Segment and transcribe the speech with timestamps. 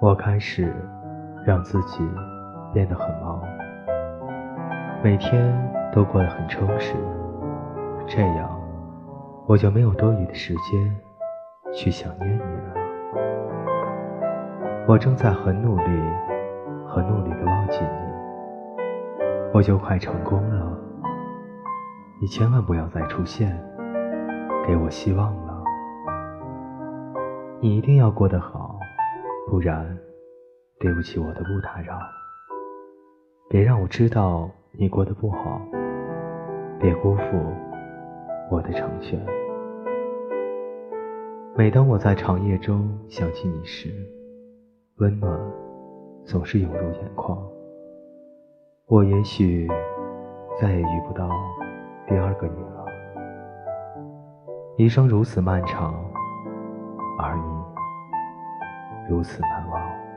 [0.00, 0.72] 我开始
[1.44, 2.08] 让自己
[2.72, 3.42] 变得很忙，
[5.02, 5.52] 每天
[5.92, 6.94] 都过得很充实，
[8.06, 8.48] 这样
[9.48, 10.96] 我就没有多余的时间
[11.74, 12.74] 去想念你了。
[14.86, 16.02] 我正在很努力、
[16.86, 18.86] 很努力的忘记你，
[19.52, 20.78] 我就快成功了。
[22.20, 23.60] 你千万不要再出现，
[24.64, 25.60] 给我希望了。
[27.58, 28.77] 你一定要过得好，
[29.50, 29.98] 不然
[30.78, 31.98] 对不起我的不打扰。
[33.48, 35.60] 别让我知道你过得不好，
[36.78, 37.22] 别辜负
[38.50, 39.18] 我的成全。
[41.56, 43.88] 每当我在长夜中想起你时，
[44.98, 45.40] 温暖
[46.24, 47.38] 总是涌入眼眶。
[48.86, 49.66] 我也许
[50.60, 51.30] 再也遇不到
[52.06, 52.84] 第二个你了。
[54.76, 55.94] 一生如此漫长，
[57.18, 57.42] 而你
[59.08, 60.07] 如此难忘。